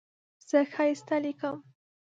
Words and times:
زه 0.49 0.59
ښایسته 0.71 1.15
لیکم. 1.23 1.57